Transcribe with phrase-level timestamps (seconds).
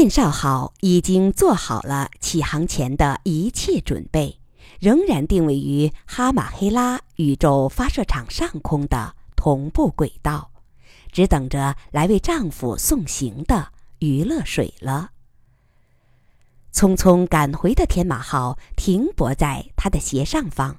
[0.00, 4.40] 燕少号已经做好了起航前的一切准备，
[4.78, 10.52] 仍然定位于哈马黑拉宇宙发射场上空的同步轨道，
[11.12, 15.10] 只等着来为丈夫送行的娱乐水了。
[16.72, 20.78] 匆匆赶回的天马号停泊在它的斜上方，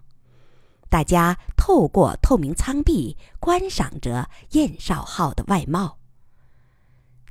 [0.89, 5.99] 大家透过透明舱壁观赏着燕少号的外貌。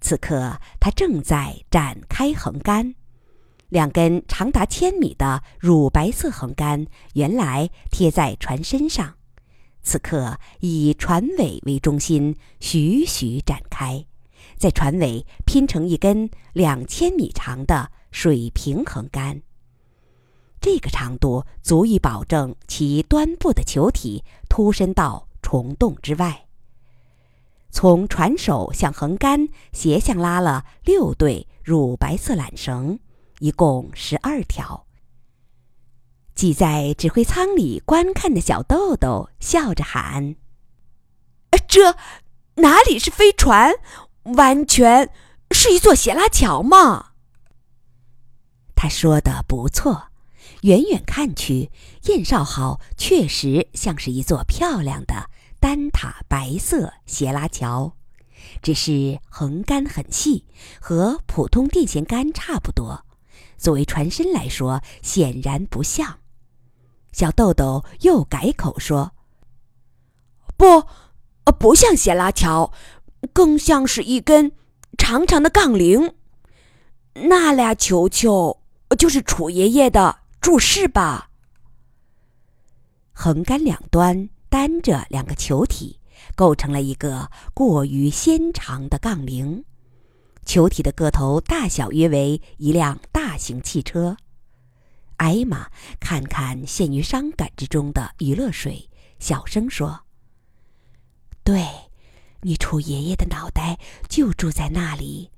[0.00, 2.94] 此刻，它正在展开横杆，
[3.68, 9.14] 两根长达千米的乳白色横杆原来贴在船身上，
[9.82, 14.04] 此刻以船尾为中心徐徐展开，
[14.56, 19.42] 在船尾拼成一根两千米长的水平横杆。
[20.60, 26.46] 这个长度足以保证其端部的球体凸伸到虫洞之外。
[27.70, 32.98] 从船首向横杆斜向拉了六对乳白色缆绳，
[33.38, 34.86] 一共十二条。
[36.34, 40.36] 挤在指挥舱里观看的小豆豆笑着喊
[41.68, 41.96] ：“这
[42.56, 43.74] 哪里是飞船，
[44.36, 45.10] 完全
[45.50, 47.12] 是一座斜拉桥嘛！”
[48.74, 50.08] 他说的不错，
[50.62, 51.70] 远远看去，
[52.04, 55.28] 燕少号确实像是一座漂亮的。
[55.60, 57.94] 单塔白色斜拉桥，
[58.62, 60.46] 只是横杆很细，
[60.80, 63.04] 和普通电线杆差不多。
[63.58, 66.20] 作为船身来说，显然不像。
[67.12, 69.12] 小豆豆又改口说
[70.56, 70.86] ：“不，
[71.58, 72.72] 不像斜拉桥，
[73.34, 74.52] 更像是一根
[74.96, 76.14] 长长的杠铃。
[77.12, 78.62] 那俩球球
[78.98, 81.28] 就是楚爷爷的注释吧？
[83.12, 86.00] 横杆两端。”单着两个球体，
[86.34, 89.64] 构成了一个过于纤长的杠铃。
[90.44, 94.16] 球体的个头大小约为一辆大型汽车。
[95.18, 98.90] 艾玛看看陷于伤感之中的余乐水，
[99.20, 100.00] 小声说
[101.44, 101.64] ：“对，
[102.40, 103.78] 你楚爷爷的脑袋
[104.08, 105.30] 就住在那里。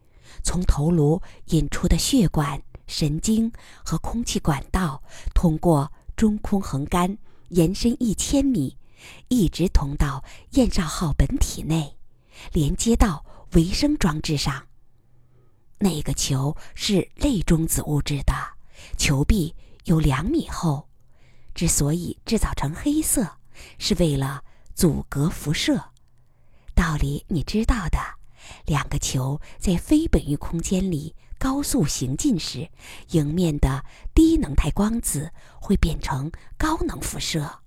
[0.42, 3.52] 从头颅引出的血管、神经
[3.84, 5.02] 和空气管道，
[5.34, 7.18] 通过中空横杆
[7.50, 8.78] 延伸一千米。”
[9.28, 11.96] 一直通到燕少号本体内，
[12.52, 14.66] 连接到维生装置上。
[15.78, 18.32] 那个球是类中子物质的，
[18.96, 19.54] 球壁
[19.84, 20.88] 有两米厚。
[21.54, 23.38] 之所以制造成黑色，
[23.78, 24.42] 是为了
[24.74, 25.90] 阻隔辐射。
[26.74, 27.98] 道理你知道的。
[28.66, 32.68] 两个球在非本域空间里高速行进时，
[33.10, 33.84] 迎面的
[34.14, 35.30] 低能态光子
[35.60, 37.61] 会变成高能辐射。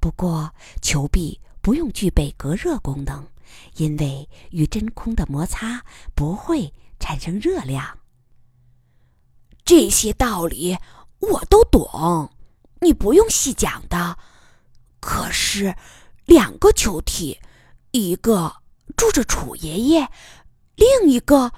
[0.00, 3.26] 不过，球壁不用具备隔热功能，
[3.76, 7.98] 因为与真空的摩擦不会产生热量。
[9.64, 10.78] 这些道理
[11.18, 12.30] 我都懂，
[12.80, 14.16] 你不用细讲的。
[15.00, 15.74] 可是，
[16.24, 17.40] 两个球体，
[17.90, 18.56] 一个
[18.96, 20.08] 住着楚爷爷，
[20.76, 21.52] 另一个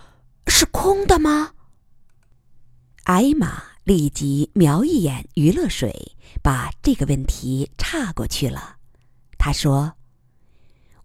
[0.47, 1.53] 是空的吗？
[3.05, 3.70] 艾玛。
[3.91, 8.77] 立即瞄一眼余乐水，把这个问题岔过去了。
[9.37, 9.95] 他说：“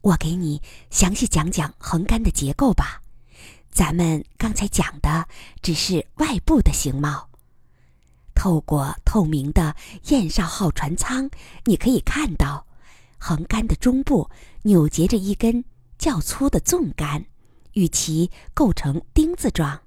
[0.02, 3.02] 我给你详细讲讲横杆的结构吧。
[3.72, 5.28] 咱们刚才讲的
[5.64, 7.28] 只是外部的形貌。
[8.36, 9.76] 透过透明的
[10.10, 11.28] 燕少号船舱，
[11.64, 12.68] 你可以看到，
[13.18, 14.30] 横杆的中部
[14.62, 15.66] 扭结着一根
[15.98, 17.26] 较粗的纵杆，
[17.74, 19.82] 与其构成丁字状。”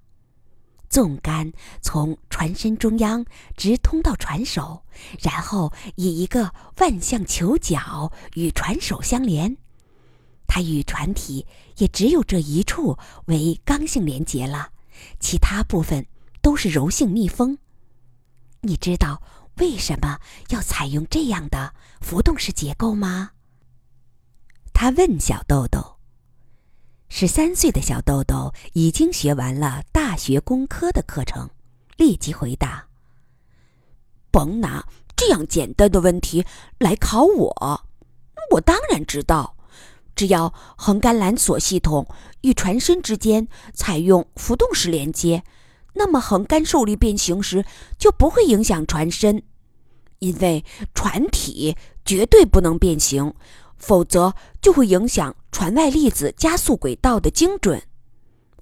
[0.88, 3.24] 纵杆从船身中央
[3.56, 4.82] 直通到船首，
[5.20, 9.56] 然后以一个万向球角与船首相连。
[10.46, 11.46] 它与船体
[11.76, 12.96] 也只有这一处
[13.26, 14.70] 为刚性连接了，
[15.20, 16.06] 其他部分
[16.40, 17.58] 都是柔性密封。
[18.62, 19.22] 你知道
[19.58, 23.32] 为什么要采用这样的浮动式结构吗？
[24.72, 25.87] 他问小豆豆。
[27.20, 31.50] 十三岁的小豆豆已经学完了大学工科的课程，
[31.96, 32.86] 立即回答
[34.30, 36.44] ：“甭拿这样简单的问题
[36.78, 37.82] 来考我，
[38.52, 39.56] 我当然知道。
[40.14, 42.06] 只要横杆缆索系统
[42.42, 45.42] 与船身之间采用浮动式连接，
[45.94, 47.64] 那么横杆受力变形时
[47.98, 49.42] 就不会影响船身，
[50.20, 50.64] 因为
[50.94, 53.34] 船体绝对不能变形。”
[53.78, 57.82] 否则就会影响船外粒子加速轨道的精准。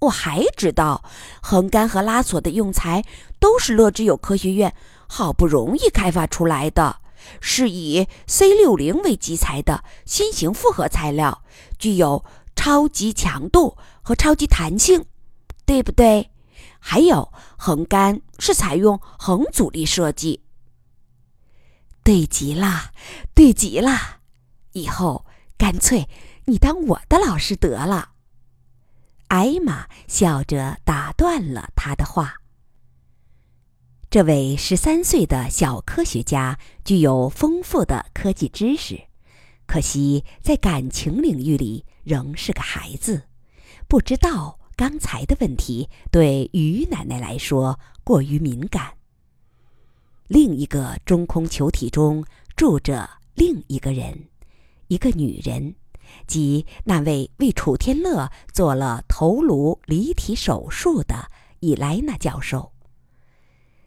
[0.00, 1.02] 我还知道，
[1.40, 3.02] 横杆和拉锁的用材
[3.40, 4.74] 都是乐之友科学院
[5.08, 7.00] 好不容易开发出来的，
[7.40, 11.42] 是以 C 六零为基材的新型复合材料，
[11.78, 12.24] 具有
[12.54, 15.06] 超级强度和超级弹性，
[15.64, 16.30] 对不对？
[16.78, 20.42] 还有横杆是采用横阻力设计。
[22.04, 22.90] 对极了，
[23.34, 24.15] 对极了！
[24.76, 25.24] 以后
[25.56, 26.06] 干脆
[26.44, 28.10] 你当我的老师得了。
[29.28, 32.34] 艾玛笑着打断了他的话。
[34.10, 39.00] 这位十三岁的小科学家具有丰富的科技知识，
[39.66, 43.22] 可惜在感情领域里仍是个孩子，
[43.88, 48.92] 不知道刚才的问题对于奶奶来说过于敏感。
[50.28, 52.24] 另一个中空球体中
[52.54, 54.28] 住着另一个人，
[54.88, 55.74] 一个女人，
[56.26, 61.30] 即那位为楚天乐做了头颅离体手术的
[61.60, 62.72] 伊莱娜教授。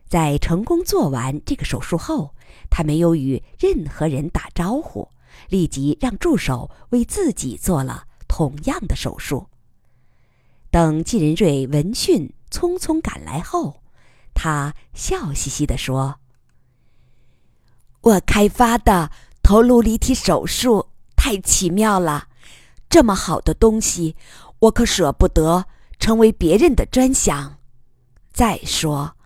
[0.08, 2.34] 在成功做完这个手术后，
[2.70, 5.08] 他没有与任何人打招呼，
[5.50, 9.48] 立即让助手为自己做了同样的手术。
[10.72, 13.82] 等季仁瑞闻讯匆匆赶来后，
[14.34, 16.20] 他笑嘻嘻地说。
[18.02, 19.12] 我开发的
[19.44, 20.89] 头颅离体手术
[21.22, 22.30] 太奇妙了，
[22.90, 24.16] 这么好的东西，
[24.60, 25.66] 我可舍不得
[26.00, 27.58] 成为别人的专享。
[28.32, 29.18] 再说，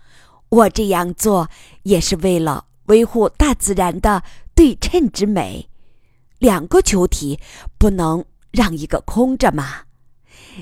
[0.49, 1.51] 我这样做
[1.83, 4.23] 也是为了维护大自然的
[4.55, 5.69] 对称之美。
[6.39, 7.39] 两个球体
[7.77, 9.83] 不能让一个空着嘛？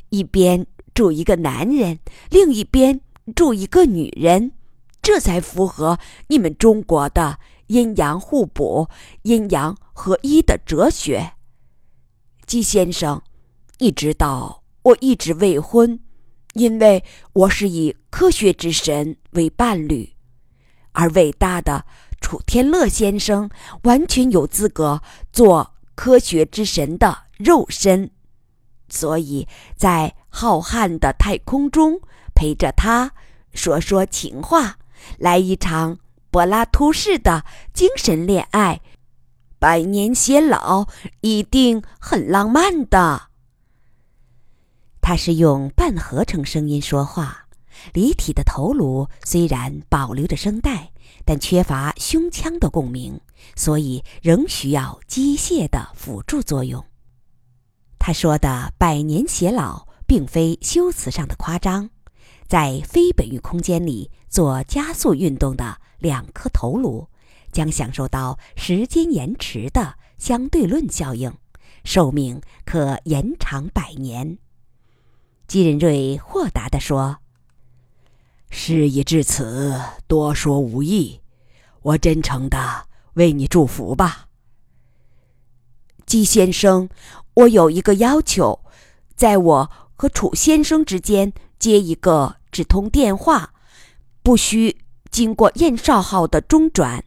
[0.09, 1.99] 一边住一个男人，
[2.29, 2.99] 另一边
[3.33, 4.51] 住一个女人，
[5.01, 5.97] 这才符合
[6.27, 7.39] 你们中国的。
[7.71, 8.89] 阴阳互补、
[9.21, 11.35] 阴阳合一的哲学，
[12.45, 13.21] 季先生，
[13.77, 16.01] 你知道我一直未婚，
[16.53, 17.01] 因为
[17.31, 20.17] 我是以科学之神为伴侣，
[20.91, 21.85] 而伟大的
[22.19, 23.49] 楚天乐先生
[23.83, 25.01] 完全有资格
[25.31, 28.11] 做科学之神的肉身，
[28.89, 29.47] 所以
[29.77, 32.01] 在浩瀚的太空中
[32.35, 33.13] 陪着他
[33.53, 34.75] 说说情话，
[35.17, 35.99] 来一场。
[36.31, 37.43] 柏拉图式的
[37.73, 38.81] 精神恋爱，
[39.59, 40.87] 百年偕老
[41.19, 43.23] 一定很浪漫的。
[45.01, 47.47] 他是用半合成声音说话，
[47.93, 50.91] 离体的头颅虽然保留着声带，
[51.25, 53.19] 但缺乏胸腔的共鸣，
[53.57, 56.85] 所以仍需要机械的辅助作用。
[57.99, 61.89] 他说的“百年偕老”并非修辞上的夸张，
[62.51, 65.77] 在非本域空间里做加速运动的。
[65.99, 67.07] 两颗头颅
[67.51, 71.31] 将享受到时间延迟的相对论效应，
[71.85, 74.37] 寿命可延长百年。
[75.47, 77.19] 季仁瑞豁达地说
[78.49, 81.21] ：“事已至此，多说无益，
[81.83, 84.27] 我真诚的为你祝福吧。”
[86.05, 86.89] 季先生，
[87.35, 88.59] 我有一个要求，
[89.15, 93.53] 在我和楚先生之间接一个只通电话，
[94.21, 94.77] 不需。
[95.09, 97.03] 经过燕少号的中转，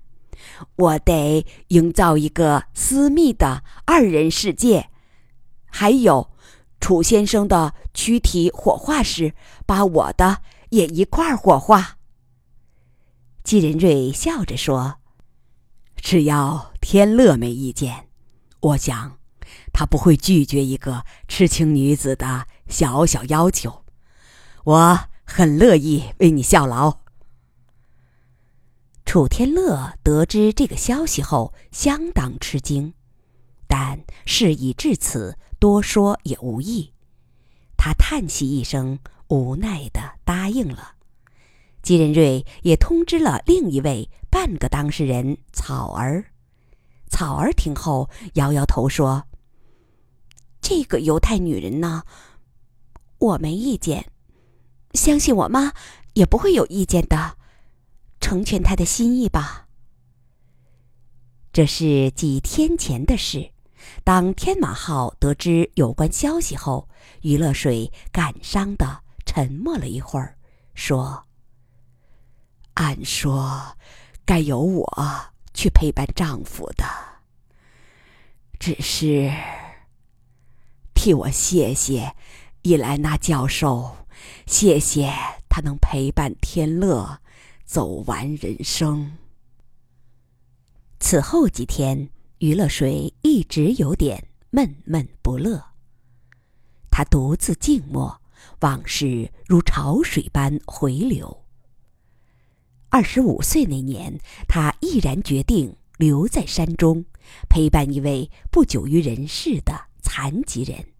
[0.77, 4.91] 我得营造一个私密的二人世界。
[5.65, 6.31] 还有，
[6.81, 9.33] 楚先生的躯体火化时，
[9.65, 11.97] 把我的也一块儿火化。
[13.43, 14.97] 季仁瑞笑着说
[15.97, 18.09] ：“只要天乐没意见，
[18.61, 19.19] 我想
[19.73, 23.83] 他不会拒绝一个痴情女子的小小要求。
[24.65, 27.01] 我很乐意为你效劳。”
[29.05, 32.93] 楚天乐得知这个消息后，相当吃惊，
[33.69, 36.93] 但事已至此，多说也无益。
[37.77, 40.95] 他叹息一声，无奈的答应了。
[41.83, 46.25] 季仁瑞也通知了另一位半个当事人草儿。
[47.09, 49.25] 草儿听后摇摇头说
[50.61, 52.03] ：“这个犹太女人呢，
[53.19, 54.11] 我没意见，
[54.95, 55.73] 相信我妈
[56.15, 57.37] 也不会有意见的。”
[58.21, 59.69] 成全他的心意吧。
[61.53, 63.51] 这是几天前的事。
[64.03, 66.89] 当天马号得知有关消息后，
[67.21, 70.39] 余乐水感伤的沉默了一会儿，
[70.75, 71.27] 说
[72.75, 73.77] ：“按说，
[74.25, 74.87] 该由我
[75.53, 76.85] 去陪伴丈夫的。
[78.59, 79.31] 只是，
[80.95, 82.17] 替我谢谢
[82.63, 83.95] 伊莱娜教授，
[84.47, 85.13] 谢谢
[85.49, 87.21] 他能陪伴天乐。”
[87.65, 89.17] 走完人生。
[91.01, 95.65] 此后几天，余乐水一直有点闷闷不乐。
[96.91, 98.21] 他独自静默，
[98.61, 101.45] 往事如潮水般回流。
[102.91, 107.07] 二十五岁那年，他毅然决定留在山中，
[107.49, 110.94] 陪伴一位不久于人世的残疾人。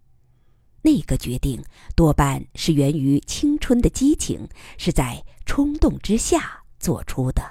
[0.85, 1.59] 那个决定
[1.95, 7.41] 多半是源于青春的激情，是在冲动之下做出的。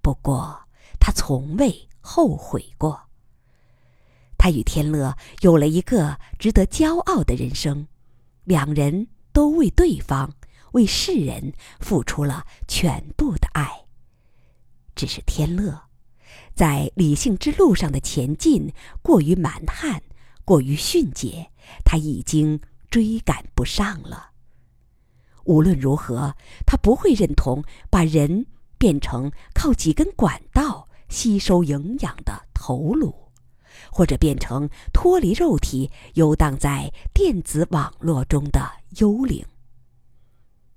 [0.00, 0.56] 不过，
[1.00, 3.08] 他从未后悔过。
[4.38, 7.88] 他与天乐有了一个值得骄傲的人生，
[8.44, 10.32] 两人都为对方、
[10.74, 13.68] 为世人付出了全部的爱。
[14.94, 15.88] 只是天乐，
[16.54, 20.00] 在理性之路上的前进过于蛮悍，
[20.44, 21.50] 过于迅捷。
[21.84, 22.60] 他已经
[22.90, 24.30] 追赶不上了。
[25.44, 26.34] 无论如何，
[26.66, 28.46] 他不会认同把人
[28.78, 33.14] 变成靠几根管道吸收营养的头颅，
[33.90, 39.44] 或者变成脱离肉体游荡在电子网络中的幽灵。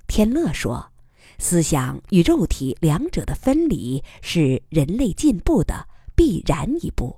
[0.07, 0.91] 天乐说
[1.37, 7.17] ：“思想与肉体两者的分离是人类进步的必然一步。”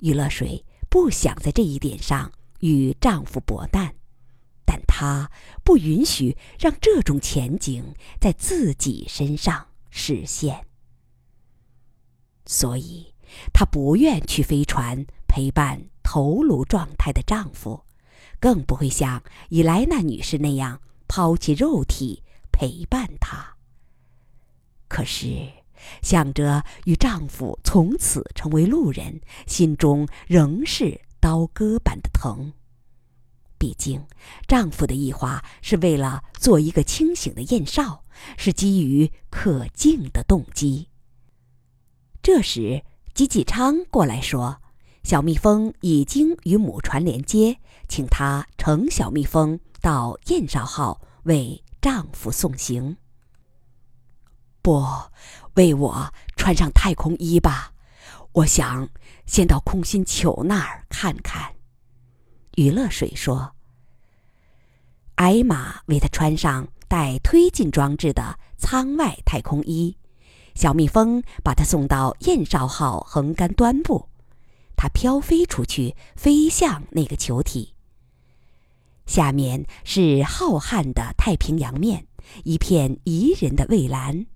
[0.00, 2.30] 余乐水不想在这一点上。
[2.62, 3.94] 与丈夫搏难，
[4.66, 5.30] 但她
[5.64, 10.66] 不允许让这种前景在自己身上实现，
[12.44, 13.14] 所以
[13.54, 17.82] 她不愿去飞船陪伴头颅状态的丈夫，
[18.38, 23.56] 更不会像伊莱娜女士那样抛弃肉体陪伴他。
[24.86, 25.50] 可是，
[26.02, 31.00] 想着与丈夫从此成为路人，心中仍是。
[31.22, 32.54] 刀割般的疼。
[33.58, 34.06] 毕竟，
[34.48, 38.04] 丈夫的异化是为了做一个清醒的燕少，
[38.38, 40.88] 是基于可敬的动机。
[42.22, 42.82] 这时，
[43.12, 44.62] 吉吉昌过来说
[45.04, 52.96] ：“小蜜蜂已经与母船连接，请他乘小蜜蜂到燕少号为丈夫送行。”
[54.62, 54.82] 不，
[55.54, 57.72] 为我穿上太空衣吧。
[58.32, 58.88] 我想
[59.26, 61.54] 先到空心球那儿看看。
[62.56, 63.52] 余乐水说
[65.16, 69.96] ：“艾玛为他穿上带推进装置的舱外太空衣，
[70.54, 74.08] 小蜜蜂把他送到燕少号横杆端部，
[74.76, 77.74] 它飘飞出去，飞向那个球体。
[79.06, 82.06] 下面是浩瀚的太平洋面，
[82.44, 84.26] 一片宜人的蔚蓝，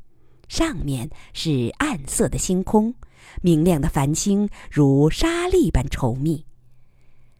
[0.48, 2.94] 上面是暗色的星空。”
[3.42, 6.44] 明亮的繁星如沙粒般稠密，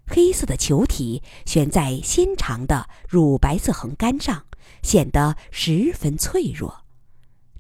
[0.07, 4.45] 黑色的球体悬在纤长的乳白色横杆上，
[4.83, 6.85] 显得十分脆弱。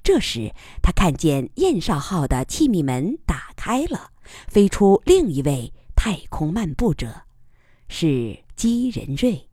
[0.03, 4.11] 这时，他看见燕少号的气密门打开了，
[4.49, 7.23] 飞出另一位太空漫步者，
[7.89, 9.49] 是姬仁瑞。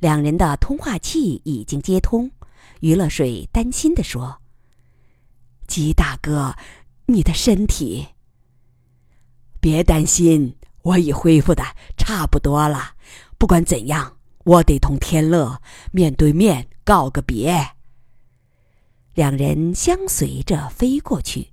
[0.00, 2.30] 两人的通话器已经接通，
[2.80, 4.39] 余乐水担心地说
[5.70, 6.56] ：“姬大哥。”
[7.06, 8.06] 你的身体，
[9.60, 11.64] 别担心，我已恢复的
[11.96, 12.94] 差不多了。
[13.36, 15.60] 不管怎样，我得同天乐
[15.90, 17.70] 面对面告个别。
[19.14, 21.48] 两人相随着飞过去，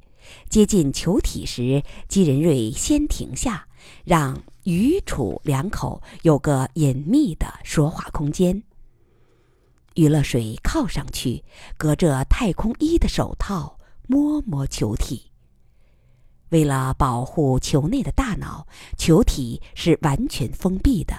[0.47, 3.67] 接近球体时，姬仁瑞先停下，
[4.05, 8.61] 让余楚两口有个隐秘的说话空间。
[9.95, 11.43] 余乐水靠上去，
[11.77, 13.76] 隔着太空衣的手套
[14.07, 15.31] 摸摸球体。
[16.49, 18.65] 为了保护球内的大脑，
[18.97, 21.13] 球体是完全封闭的。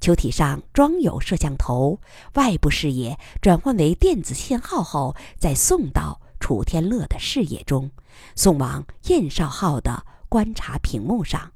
[0.00, 2.00] 球体上装有摄像头，
[2.34, 7.90] 外部视野转换为电子信号后，再送到楚天乐的视野中，
[8.36, 11.50] 送往燕少号的观察屏幕上。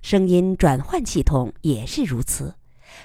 [0.00, 2.54] 声音转换系统也是如此。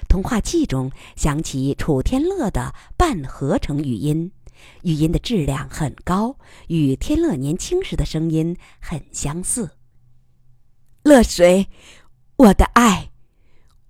[0.08, 4.32] 通话器中响起楚天乐的半合成语音。
[4.82, 6.36] 语音的质量很高，
[6.68, 9.76] 与天乐年轻时的声音很相似。
[11.02, 11.68] 乐水，
[12.36, 13.10] 我的爱，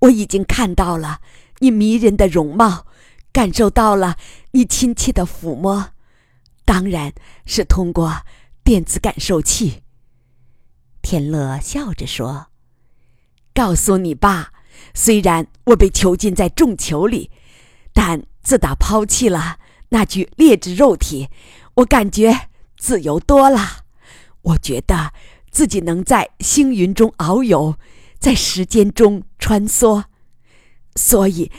[0.00, 1.20] 我已经看到了
[1.58, 2.86] 你迷人的容貌，
[3.32, 4.16] 感受到了
[4.52, 5.90] 你亲切的抚摸，
[6.64, 7.12] 当然
[7.44, 8.22] 是通过
[8.62, 9.82] 电子感受器。
[11.02, 12.48] 天乐笑着说
[13.54, 14.52] ：“告诉你吧，
[14.94, 17.30] 虽然我被囚禁在重球里，
[17.92, 19.58] 但自打抛弃了。”
[19.90, 21.28] 那具劣质肉体，
[21.74, 23.84] 我感觉自由多了。
[24.42, 25.12] 我觉得
[25.50, 27.76] 自己能在星云中遨游，
[28.18, 30.04] 在时间中穿梭。
[30.96, 31.52] 所以，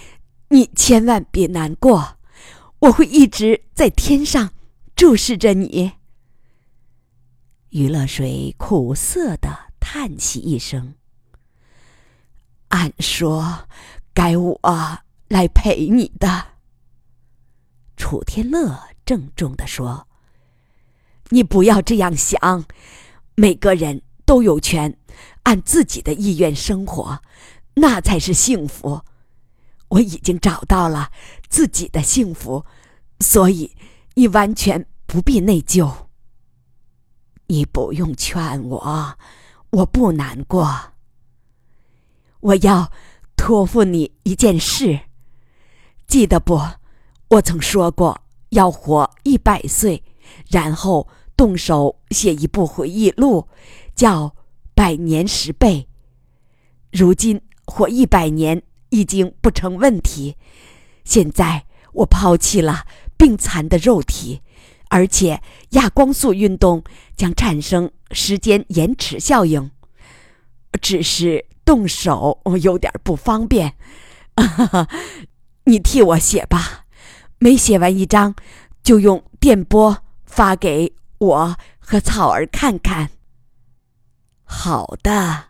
[0.50, 2.18] 你千万别难过，
[2.80, 4.52] 我会一直在天上
[4.96, 5.94] 注视着你。
[7.70, 10.96] 余乐水苦涩的叹息一声。
[12.70, 13.68] 按说，
[14.14, 14.60] 该我
[15.28, 16.51] 来陪你的。
[17.98, 20.08] 楚天乐郑重地说
[21.30, 22.66] ：“你不要这样想，
[23.36, 24.98] 每个人都有权
[25.44, 27.22] 按自己的意愿生活。
[27.76, 29.02] 那才是幸福。
[29.88, 31.10] 我已经找到了
[31.50, 32.66] 自己的幸福，
[33.20, 33.76] 所以
[34.16, 36.08] 你完全不必内疚。
[37.48, 39.18] 你不用劝我，
[39.70, 40.94] 我不难过。
[42.42, 42.92] 我要
[43.36, 45.02] 托付你一件事，
[46.08, 46.60] 记得不？
[47.32, 48.20] 我曾说过
[48.50, 50.04] 要活一百岁，
[50.50, 51.08] 然后
[51.38, 53.48] 动手写一部回忆录，
[53.96, 54.28] 叫
[54.76, 55.88] 《百年十倍》。
[57.00, 60.36] 如今活一百年已经不成问题。
[61.06, 62.86] 现在我抛弃了
[63.16, 64.42] 病残的肉体。
[64.90, 66.84] 而且亚光速运动
[67.16, 69.72] 将产生时间延迟效应，
[70.82, 73.76] 只是动手有点不方便。
[75.64, 76.88] 你替我写吧，
[77.44, 78.36] 每写完一张，
[78.84, 83.10] 就用电波发给我和草儿看看。
[84.44, 85.46] 好的。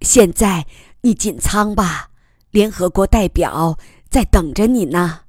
[0.00, 0.66] 现在
[1.02, 2.08] 你进仓吧，
[2.52, 5.24] 联合国代表在等着你呢。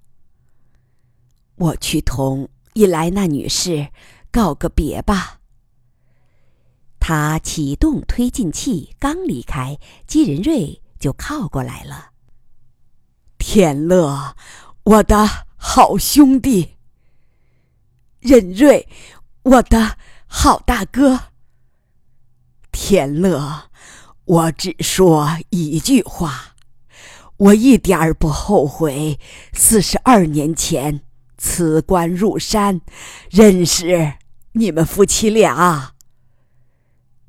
[1.56, 2.48] 我去同。
[2.72, 3.90] 伊莱娜女士，
[4.32, 5.42] 告个别吧。
[7.02, 12.12] 他启动推进器，刚离开，基仁瑞就靠过来了。
[13.40, 14.36] 田乐，
[14.88, 15.28] 我的
[15.58, 16.78] 好兄弟。
[18.22, 18.88] 任瑞，
[19.44, 21.20] 我的好大哥。
[22.72, 23.70] 田乐，
[24.24, 26.56] 我只说一句话，
[27.36, 29.20] 我一点儿不后悔。
[29.52, 31.02] 四十二年前。
[31.38, 32.82] 辞官入山，
[33.30, 34.14] 认识
[34.54, 35.94] 你们夫妻俩。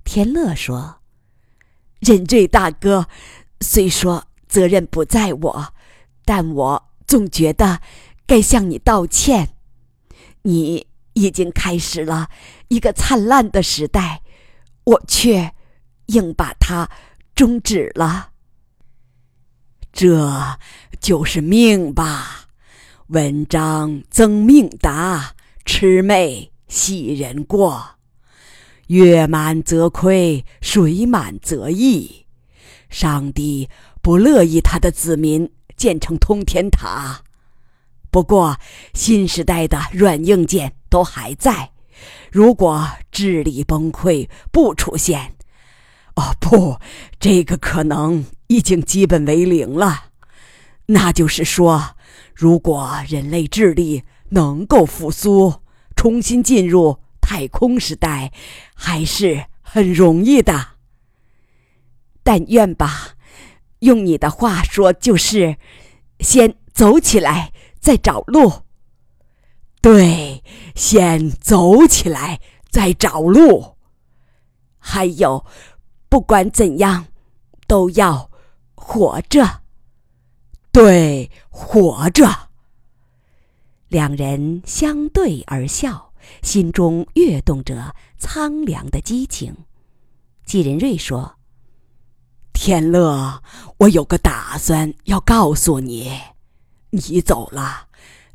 [0.03, 1.01] 田乐说
[2.01, 3.07] ：“任瑞大哥，
[3.61, 5.75] 虽说责任不在我，
[6.25, 7.81] 但我总觉得
[8.27, 9.57] 该向你道歉。
[10.43, 12.29] 你已经开始了
[12.69, 14.23] 一个灿烂的时代，
[14.85, 15.53] 我却
[16.07, 16.89] 硬把它
[17.35, 18.31] 终止了。
[19.93, 20.59] 这
[21.01, 22.45] 就是命吧。”
[23.09, 25.35] 文章增命达，
[25.65, 27.97] 魑魅喜人过。
[28.89, 32.27] 月满则亏，水满则溢。
[32.91, 33.71] 上帝
[34.03, 37.23] 不乐意他的子民建成通天塔。
[38.11, 38.59] 不过，
[38.93, 41.71] 新时代的软硬件都还在。
[42.31, 45.35] 如果智力崩溃不出现，
[46.17, 46.79] 哦不，
[47.19, 50.11] 这个可能已经基本为零了。
[50.85, 51.95] 那就是说。
[52.35, 55.53] 如果人类智力能够复苏，
[55.97, 58.33] 重新进入太空时代，
[58.77, 60.55] 还是很容易的。
[62.23, 63.17] 但愿吧，
[63.81, 65.57] 用你的话说，就是
[66.21, 68.65] 先走起来，再找路。
[69.81, 70.43] 对，
[70.75, 73.77] 先走起来，再找路。
[74.79, 75.45] 还有，
[76.09, 77.07] 不管怎样，
[77.67, 78.31] 都要
[78.75, 79.63] 活着。
[80.73, 82.49] 对，活着。
[83.89, 86.13] 两人相对而笑，
[86.43, 89.55] 心中跃动着苍凉的激情。
[90.45, 91.38] 季仁瑞说
[92.61, 93.41] ：“天乐，
[93.77, 96.11] 我有个打算要告诉你。
[96.91, 97.87] 你走了，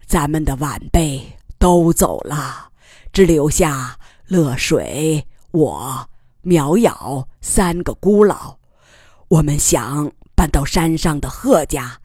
[0.05, 2.69] 咱们的晚辈都走了，
[3.11, 6.09] 只留下乐水、我、
[6.41, 8.55] 苗瑶三个孤老。
[9.27, 11.99] 我们想搬到山上的贺家。”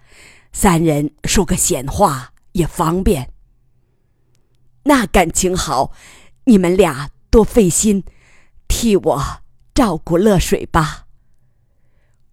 [0.52, 3.30] 三人说个闲话也方便。
[4.82, 5.92] 那感情好，
[6.46, 8.02] 你们俩多费心，
[8.66, 9.22] 替我
[9.72, 11.04] 照顾乐水吧。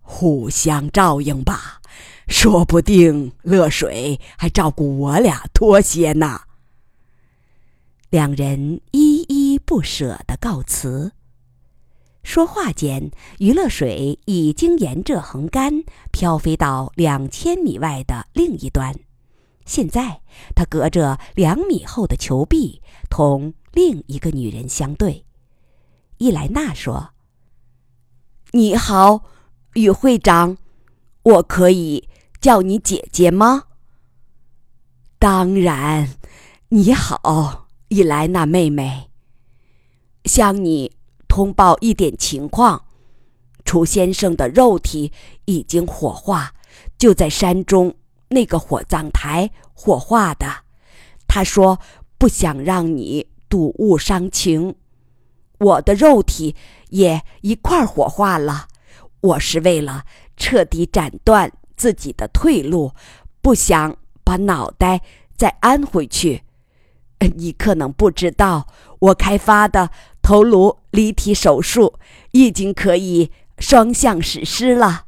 [0.08, 1.82] 互相照应吧，
[2.28, 6.42] 说不定乐水还照顾我俩多些呢。
[8.12, 11.12] 两人依依不舍的告辞。
[12.24, 18.96] 说话间，余乐水已经沿着横杆飘飞到两千米外的另一端。
[19.66, 20.22] 现在，
[20.56, 25.26] 他隔着两米厚的球壁，同另一个女人相对。
[26.18, 27.10] 伊莱娜说
[28.54, 29.24] ：“你好，
[29.76, 30.58] 余会长，
[31.24, 32.10] 我可以
[32.42, 33.64] 叫你姐姐吗
[35.18, 36.10] ？”“当然，
[36.70, 39.12] 你好，伊莱娜妹妹。”
[40.26, 40.92] 向你。
[41.28, 42.86] 通报一点情况：
[43.66, 45.12] 楚先生的肉体
[45.44, 46.54] 已经火化，
[46.98, 47.94] 就在山中
[48.30, 50.48] 那个火葬台火化的。
[51.28, 51.78] 他说
[52.18, 54.76] 不想让你睹物伤情。
[55.60, 56.56] 我的肉体
[56.92, 58.70] 也一块火化了。
[59.26, 60.06] 我是为了
[60.38, 62.94] 彻底斩断自己的退路，
[63.42, 65.02] 不想把脑袋
[65.36, 66.44] 再安回去。
[67.36, 68.68] 你可能不知道，
[69.00, 69.90] 我开发的。
[70.22, 72.00] 头颅离体手术
[72.32, 75.06] 已经可以双向实施了。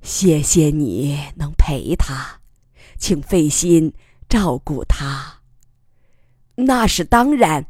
[0.00, 2.40] 谢谢你能陪他，
[2.96, 3.92] 请费心
[4.26, 5.40] 照顾他。
[6.54, 7.66] 那是当然，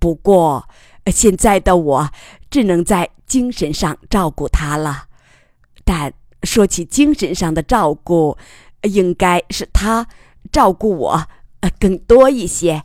[0.00, 0.68] 不过
[1.06, 2.10] 现在的我
[2.52, 5.06] 只能在精神上照顾他了。
[5.84, 6.12] 但
[6.42, 8.36] 说起精神上的照顾，
[8.82, 10.06] 应该是他
[10.52, 11.28] 照顾我
[11.80, 12.84] 更多一些。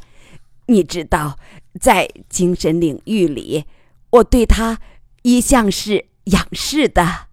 [0.67, 1.37] 你知道，
[1.79, 3.65] 在精神领域里，
[4.11, 4.79] 我对他
[5.23, 7.27] 一向是仰视的。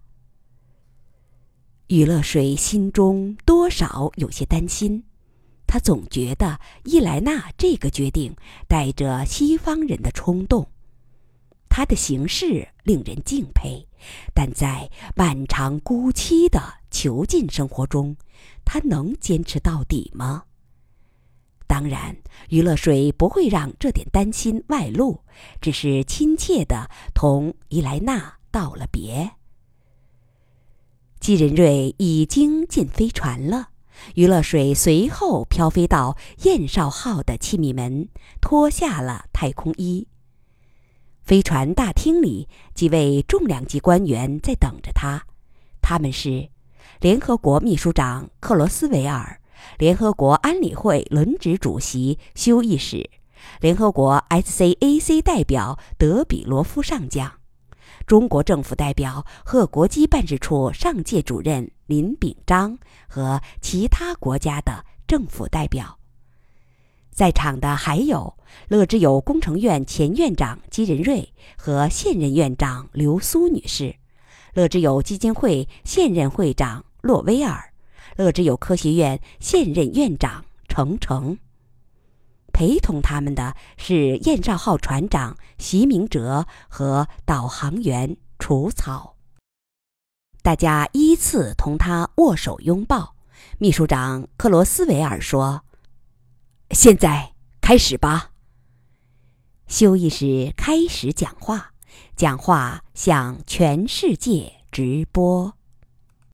[1.87, 5.05] 余乐水心中多少有些担心，
[5.65, 8.35] 他总觉得伊莱娜这个决定
[8.67, 10.67] 带着西方人的冲动。
[11.77, 13.85] 他的行事令人敬佩，
[14.33, 18.15] 但在漫长孤凄的囚禁生活中，
[18.63, 20.45] 他能坚持到底吗？
[21.67, 22.15] 当然，
[22.47, 25.19] 余乐水不会让这点担心外露，
[25.59, 29.31] 只是亲切地同伊莱娜道了别。
[31.19, 33.71] 季仁瑞已经进飞船了，
[34.13, 38.07] 余乐水随后飘飞到燕少号的气密门，
[38.39, 40.07] 脱下了太空衣。
[41.25, 45.25] 飞船大厅里，几位重量级官员在等着他，
[45.81, 46.49] 他们是
[46.99, 49.41] 联合国秘书长克罗斯维尔、
[49.79, 53.09] 联合国安理会轮值主席休伊史、
[53.59, 57.31] 联合国 SCAC 代表德比罗夫上将。
[58.05, 65.97] 中国政府代表、和国基办事处上届主任林炳章和其他国家的政府代表，
[67.15, 68.35] 在场的还有
[68.67, 73.95] 乐之友工程院前院长姬仁瑞和现任院长刘苏女士，
[74.53, 77.71] 乐之友基金会现任会长洛威尔，
[78.17, 81.37] 乐之友科学院现任院长程程。
[82.51, 89.15] 陪同他们的是燕少号船长席明哲和导航员楚草。
[90.41, 93.15] 大家依次同他握手拥抱。
[93.57, 95.63] 秘书长克罗斯维尔说
[96.71, 98.31] ：“现在开始吧。”
[99.67, 101.71] 修一时开始讲话，
[102.15, 105.53] 讲话向全世界直播。